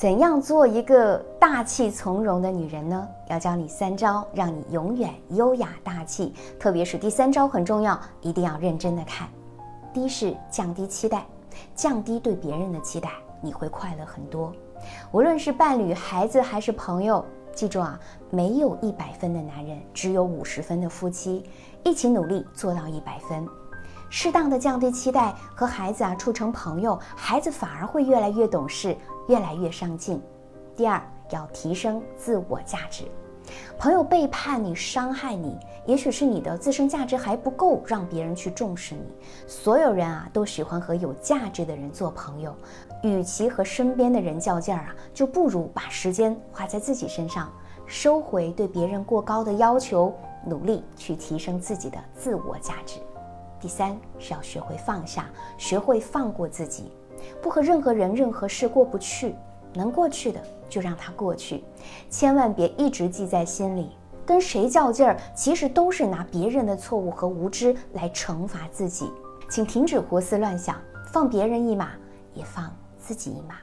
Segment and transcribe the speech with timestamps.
[0.00, 3.06] 怎样做一个大气从容的女人呢？
[3.28, 6.32] 要教你三招，让你永远优雅大气。
[6.58, 9.28] 特别是第三招很重要，一定要认真的看。
[9.92, 11.26] 第一是降低期待，
[11.74, 13.10] 降低对别人的期待，
[13.42, 14.50] 你会快乐很多。
[15.12, 17.22] 无论是伴侣、孩子还是朋友，
[17.52, 21.44] 记住啊，没有一百分的男人，只有五十分的夫妻。
[21.84, 23.46] 一起努力做到一百分。
[24.10, 28.96] 适当的降低期待，和孩子啊处成朋友，孩子反而会越来越懂事，
[29.28, 30.20] 越来越上进。
[30.76, 31.00] 第二，
[31.30, 33.04] 要提升自我价值。
[33.78, 35.56] 朋友背叛你、伤害你，
[35.86, 39.02] 也许是你的自身价值还不够，让别人去重视你。
[39.46, 42.54] 所有人啊都喜欢和有价值的人做朋友，
[43.02, 47.50] 与其和身边的人较劲儿啊，就不如把时间花在自己身上，
[47.86, 50.12] 收回对别人过高的要求，
[50.44, 52.98] 努力去提升自己的自我价值。
[53.60, 55.28] 第三是要学会放下，
[55.58, 56.90] 学会放过自己，
[57.42, 59.34] 不和任何人、任何事过不去，
[59.74, 61.62] 能过去的就让它过去，
[62.08, 63.90] 千万别一直记在心里。
[64.26, 69.10] 跟谁较劲儿，其实都是拿别人的错误和无知来惩罚自己。
[69.48, 70.76] 请停止胡思乱想，
[71.12, 71.90] 放别人一马，
[72.32, 73.56] 也放自己一马。